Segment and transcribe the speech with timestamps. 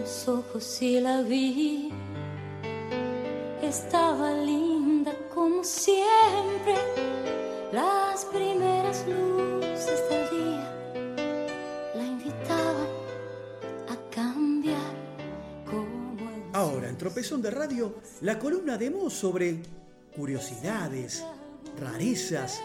[0.00, 1.90] los ojos y la vi.
[3.62, 6.74] Estaba linda como siempre,
[7.72, 11.04] las primeras luces del día
[11.94, 12.88] la invitaban
[13.88, 14.94] a cambiar
[15.66, 19.60] como el Ahora, en Tropezón de Radio, la columna de Mo sobre
[20.16, 21.24] curiosidades,
[21.78, 22.60] rarezas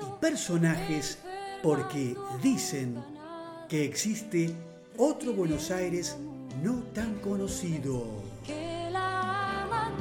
[0.00, 1.18] y personajes
[1.62, 3.02] porque dicen
[3.68, 4.52] que existe
[4.98, 6.16] otro Buenos Aires
[6.60, 8.04] no tan conocido.
[8.44, 9.92] que la aman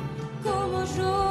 [0.44, 1.31] como yo,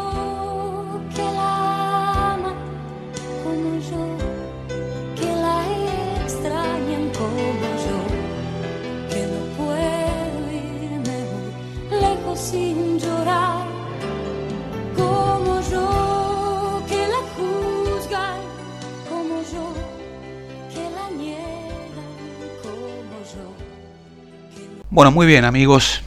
[24.93, 26.03] Bueno, muy bien amigos,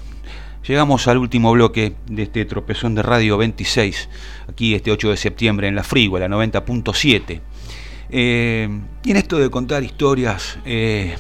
[0.68, 4.10] llegamos al último bloque de este tropezón de Radio 26,
[4.50, 7.40] aquí este 8 de septiembre en la Frigua, la 90.7.
[8.10, 11.16] Eh, y en esto de contar historias eh,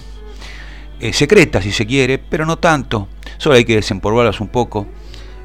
[1.00, 4.86] eh, secretas, si se quiere, pero no tanto, solo hay que desempolvarlas un poco,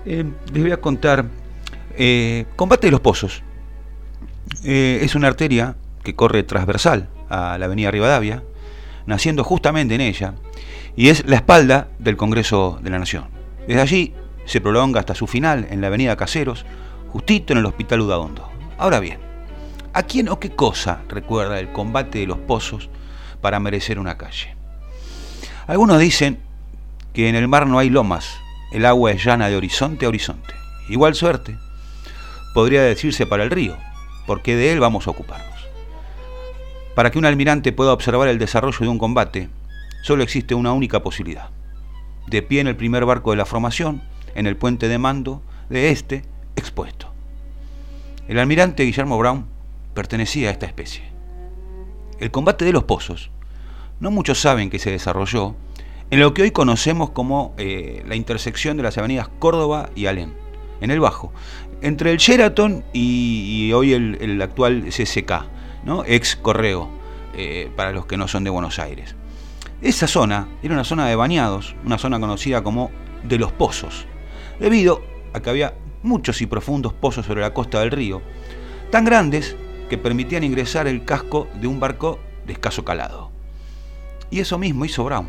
[0.04, 1.24] eh, les voy a contar
[2.56, 3.44] Combate de los Pozos.
[4.64, 8.42] Es una arteria que corre transversal a la avenida Rivadavia,
[9.08, 10.34] naciendo justamente en ella,
[10.94, 13.24] y es la espalda del Congreso de la Nación.
[13.66, 14.14] Desde allí
[14.44, 16.66] se prolonga hasta su final en la avenida Caseros,
[17.08, 18.50] justito en el Hospital Udaondo.
[18.76, 19.18] Ahora bien,
[19.94, 22.90] ¿a quién o qué cosa recuerda el combate de los pozos
[23.40, 24.54] para merecer una calle?
[25.66, 26.40] Algunos dicen
[27.14, 28.36] que en el mar no hay lomas,
[28.72, 30.52] el agua es llana de horizonte a horizonte.
[30.90, 31.56] Igual suerte
[32.52, 33.78] podría decirse para el río,
[34.26, 35.57] porque de él vamos a ocuparnos.
[36.98, 39.48] Para que un almirante pueda observar el desarrollo de un combate,
[40.02, 41.50] solo existe una única posibilidad.
[42.26, 44.02] De pie en el primer barco de la formación,
[44.34, 46.24] en el puente de mando de este
[46.56, 47.12] expuesto.
[48.26, 49.46] El almirante Guillermo Brown
[49.94, 51.04] pertenecía a esta especie.
[52.18, 53.30] El combate de los pozos,
[54.00, 55.54] no muchos saben que se desarrolló
[56.10, 60.32] en lo que hoy conocemos como eh, la intersección de las avenidas Córdoba y Alem,
[60.80, 61.32] en el Bajo,
[61.80, 66.04] entre el Sheraton y, y hoy el, el actual CCK, ¿no?
[66.04, 66.88] ex Correo,
[67.34, 69.14] eh, para los que no son de Buenos Aires.
[69.80, 72.90] Esa zona era una zona de bañados, una zona conocida como
[73.22, 74.06] de los pozos,
[74.58, 75.02] debido
[75.32, 78.22] a que había muchos y profundos pozos sobre la costa del río,
[78.90, 79.56] tan grandes
[79.88, 83.30] que permitían ingresar el casco de un barco de escaso calado.
[84.30, 85.28] Y eso mismo hizo Brown,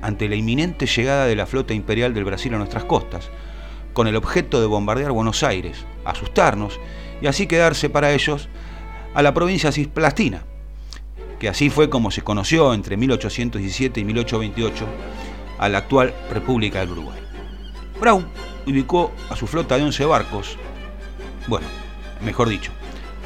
[0.00, 3.30] ante la inminente llegada de la flota imperial del Brasil a nuestras costas,
[3.92, 6.80] con el objeto de bombardear Buenos Aires, asustarnos
[7.20, 8.48] y así quedarse para ellos
[9.14, 10.42] a la provincia cisplastina,
[11.38, 14.86] que así fue como se conoció entre 1817 y 1828
[15.58, 17.18] a la actual República del Uruguay.
[18.00, 18.26] Brown
[18.66, 20.56] ubicó a su flota de 11 barcos,
[21.46, 21.66] bueno,
[22.24, 22.72] mejor dicho,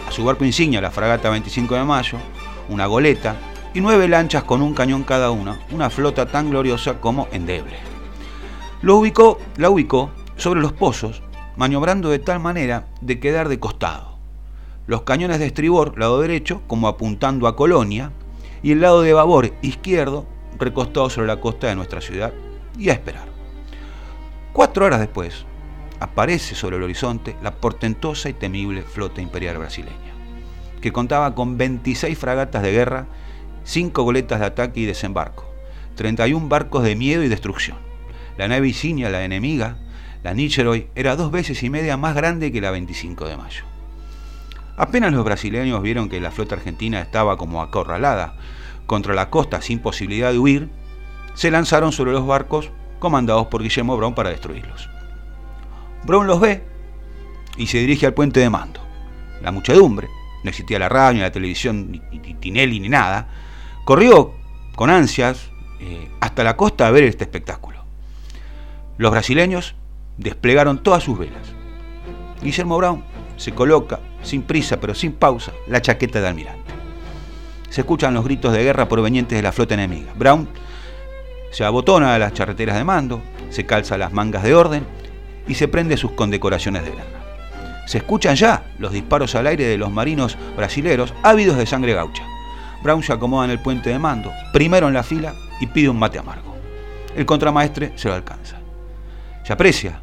[0.09, 2.19] a su barco insignia, la fragata 25 de mayo,
[2.69, 3.37] una goleta
[3.75, 7.77] y nueve lanchas con un cañón cada una, una flota tan gloriosa como endeble.
[8.83, 11.23] Lo ubicó, la ubicó sobre los pozos,
[11.57, 14.16] maniobrando de tal manera de quedar de costado.
[14.87, 18.13] Los cañones de estribor, lado derecho, como apuntando a Colonia,
[18.63, 20.27] y el lado de babor izquierdo,
[20.59, 22.33] recostado sobre la costa de nuestra ciudad,
[22.79, 23.27] y a esperar.
[24.53, 25.45] Cuatro horas después,
[25.99, 30.15] aparece sobre el horizonte la portentosa y temible flota imperial brasileña,
[30.81, 33.07] que contaba con 26 fragatas de guerra,
[33.65, 35.47] 5 goletas de ataque y desembarco,
[35.97, 37.79] 31 barcos de miedo y destrucción.
[38.39, 39.79] La nave insignia, la enemiga,
[40.23, 43.76] la Nicheroy, era dos veces y media más grande que la 25 de mayo.
[44.77, 48.35] Apenas los brasileños vieron que la flota argentina estaba como acorralada
[48.87, 50.69] contra la costa sin posibilidad de huir,
[51.35, 54.89] se lanzaron sobre los barcos comandados por Guillermo Brown para destruirlos.
[56.05, 56.65] Brown los ve
[57.57, 58.81] y se dirige al puente de mando.
[59.43, 60.09] La muchedumbre,
[60.45, 62.01] no existía la radio, ni la televisión, ni,
[62.35, 63.29] Tinelli, ni nada,
[63.85, 64.35] corrió
[64.77, 65.51] con ansias
[65.81, 67.84] eh, hasta la costa a ver este espectáculo.
[68.99, 69.75] Los brasileños
[70.17, 71.53] desplegaron todas sus velas.
[72.43, 73.05] Guillermo Brown
[73.37, 76.73] se coloca, sin prisa pero sin pausa, la chaqueta de almirante.
[77.71, 80.13] Se escuchan los gritos de guerra provenientes de la flota enemiga.
[80.15, 80.49] Brown
[81.51, 84.87] se abotona las charreteras de mando, se calza las mangas de orden
[85.49, 87.21] y se prende sus condecoraciones de guerra.
[87.87, 92.25] Se escuchan ya los disparos al aire de los marinos brasileros ávidos de sangre gaucha.
[92.83, 95.99] Brown se acomoda en el puente de mando, primero en la fila, y pide un
[95.99, 96.57] mate amargo.
[97.17, 98.59] El contramaestre se lo alcanza.
[99.45, 100.01] Se aprecia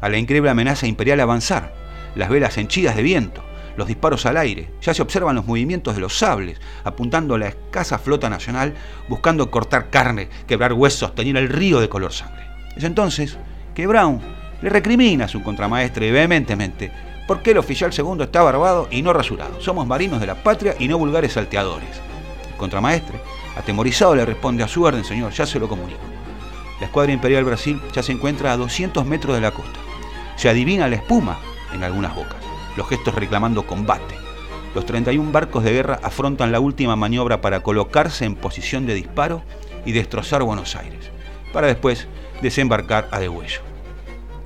[0.00, 1.72] a la increíble amenaza imperial avanzar,
[2.14, 3.44] las velas henchidas de viento,
[3.76, 7.48] los disparos al aire, ya se observan los movimientos de los sables, apuntando a la
[7.48, 8.74] escasa flota nacional,
[9.08, 12.46] buscando cortar carne, quebrar huesos, teñir el río de color sangre.
[12.76, 13.36] Es entonces
[13.74, 14.20] que Brown
[14.62, 16.90] le recrimina a su contramaestre vehementemente
[17.26, 19.60] por qué el oficial segundo está barbado y no rasurado.
[19.60, 22.00] Somos marinos de la patria y no vulgares salteadores.
[22.50, 23.20] El contramaestre,
[23.56, 26.00] atemorizado, le responde a su orden, señor, ya se lo comunico.
[26.80, 29.78] La escuadra imperial Brasil ya se encuentra a 200 metros de la costa.
[30.36, 31.38] Se adivina la espuma
[31.72, 32.36] en algunas bocas,
[32.76, 34.14] los gestos reclamando combate.
[34.74, 39.42] Los 31 barcos de guerra afrontan la última maniobra para colocarse en posición de disparo
[39.86, 41.10] y destrozar Buenos Aires,
[41.52, 42.08] para después
[42.42, 43.60] desembarcar a degüello.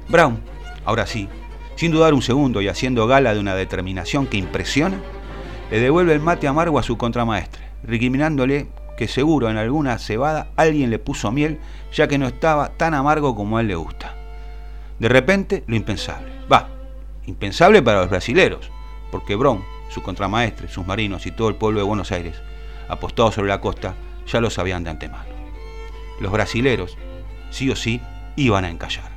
[0.09, 0.41] Brown,
[0.85, 1.29] ahora sí,
[1.77, 4.99] sin dudar un segundo y haciendo gala de una determinación que impresiona,
[5.71, 10.91] le devuelve el mate amargo a su contramaestre, recriminándole que seguro en alguna cebada alguien
[10.91, 11.59] le puso miel,
[11.93, 14.15] ya que no estaba tan amargo como a él le gusta.
[14.99, 16.40] De repente, lo impensable.
[17.31, 18.73] Impensable para los brasileros,
[19.13, 22.35] porque Brown, su contramaestre, sus marinos y todo el pueblo de Buenos Aires,
[22.89, 23.95] apostados sobre la costa,
[24.27, 25.31] ya lo sabían de antemano.
[26.19, 26.99] Los brasileros,
[27.51, 28.01] sí o sí,
[28.35, 29.13] iban a encallar.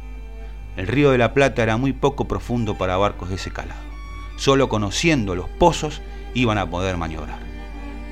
[0.78, 3.82] El río de la Plata era muy poco profundo para barcos de ese calado.
[4.36, 6.00] Solo conociendo los pozos
[6.36, 7.40] iban a poder maniobrar.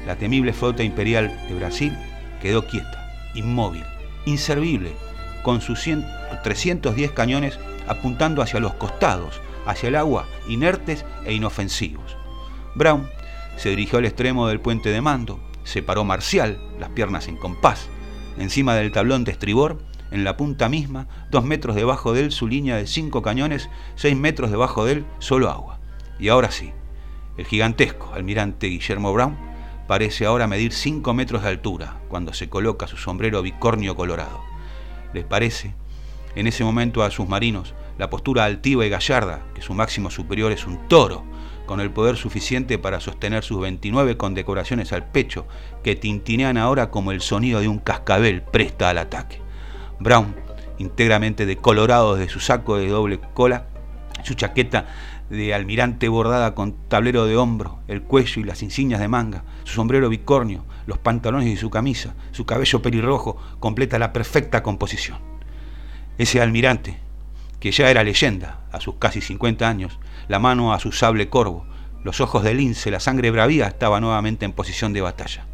[0.08, 1.96] La temible flota imperial de Brasil
[2.42, 3.86] quedó quieta, inmóvil,
[4.26, 4.94] inservible,
[5.44, 5.88] con sus
[6.42, 12.18] 310 cañones apuntando hacia los costados, hacia el agua, inertes e inofensivos.
[12.76, 13.08] Brown
[13.58, 17.88] se dirigió al extremo del puente de mando, se paró marcial, las piernas en compás,
[18.38, 19.80] encima del tablón de estribor,
[20.12, 24.16] en la punta misma, dos metros debajo de él su línea de cinco cañones, seis
[24.16, 25.80] metros debajo de él solo agua.
[26.20, 26.72] Y ahora sí,
[27.38, 29.38] el gigantesco almirante Guillermo Brown
[29.88, 34.42] parece ahora medir cinco metros de altura cuando se coloca su sombrero bicornio colorado.
[35.14, 35.74] ¿Les parece?
[36.36, 40.52] En ese momento a sus marinos, la postura altiva y gallarda, que su máximo superior
[40.52, 41.24] es un toro,
[41.68, 45.46] con el poder suficiente para sostener sus 29 condecoraciones al pecho,
[45.84, 49.40] que tintinean ahora como el sonido de un cascabel presta al ataque.
[50.00, 50.36] Brown,
[50.80, 53.68] íntegramente decolorado desde su saco de doble cola,
[54.24, 54.88] su chaqueta
[55.30, 59.76] de almirante bordada con tablero de hombro, el cuello y las insignias de manga, su
[59.76, 65.20] sombrero bicornio, los pantalones y su camisa, su cabello pelirrojo, completa la perfecta composición.
[66.18, 66.98] Ese almirante,
[67.62, 71.68] que ya era leyenda a sus casi 50 años, la mano a su sable corvo,
[72.04, 75.46] los ojos de lince, la sangre bravía, estaba nuevamente en posición de batalla.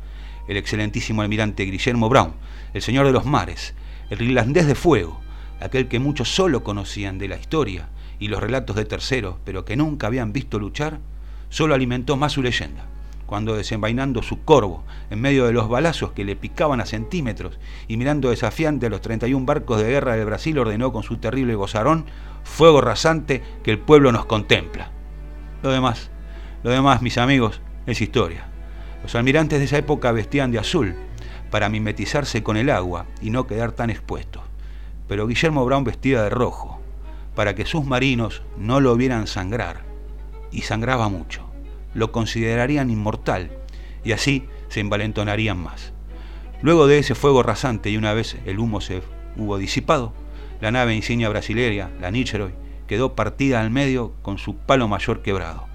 [0.48, 2.34] El excelentísimo almirante Guillermo Brown,
[2.74, 3.76] el señor de los mares,
[4.10, 5.20] el irlandés de fuego,
[5.60, 7.90] aquel que muchos solo conocían de la historia,
[8.20, 11.00] y los relatos de terceros, pero que nunca habían visto luchar,
[11.50, 12.86] solo alimentó más su leyenda,
[13.28, 17.98] cuando desenvainando su corvo en medio de los balazos que le picaban a centímetros y
[17.98, 22.06] mirando desafiante a los 31 barcos de guerra del Brasil ordenó con su terrible gozarón,
[22.44, 24.92] fuego rasante que el pueblo nos contempla.
[25.62, 26.10] Lo demás,
[26.64, 28.48] lo demás, mis amigos, es historia.
[29.04, 30.96] Los almirantes de esa época vestían de azul
[31.52, 34.44] para mimetizarse con el agua y no quedar tan expuestos.
[35.08, 36.82] Pero Guillermo Brown vestía de rojo,
[37.36, 39.84] para que sus marinos no lo vieran sangrar,
[40.52, 41.47] y sangraba mucho.
[41.98, 43.50] Lo considerarían inmortal,
[44.04, 45.94] y así se envalentonarían más.
[46.62, 49.02] Luego de ese fuego rasante y una vez el humo se
[49.36, 50.14] hubo disipado,
[50.62, 52.54] la nave insignia brasileña, la Nicheroy,
[52.86, 55.66] quedó partida al medio con su palo mayor quebrado,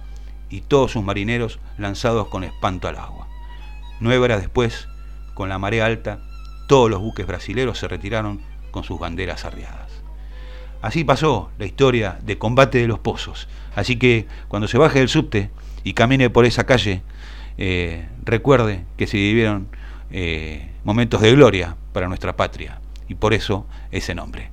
[0.49, 3.27] y todos sus marineros lanzados con espanto al agua.
[3.99, 4.87] Nueve horas después,
[5.35, 6.21] con la marea alta,
[6.69, 8.41] todos los buques brasileros se retiraron
[8.71, 9.91] con sus banderas arriadas.
[10.83, 13.49] Así pasó la historia de combate de los pozos.
[13.75, 15.51] Así que cuando se baje del subte
[15.85, 17.03] y camine por esa calle,
[17.59, 19.69] eh, recuerde que se vivieron
[20.11, 22.81] eh, momentos de gloria para nuestra patria.
[23.09, 24.51] Y por eso ese nombre.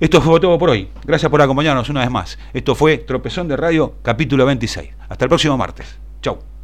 [0.00, 0.88] Esto fue todo por hoy.
[1.04, 2.38] Gracias por acompañarnos una vez más.
[2.52, 4.90] Esto fue Tropezón de Radio, capítulo 26.
[5.08, 5.98] Hasta el próximo martes.
[6.22, 6.57] Chau.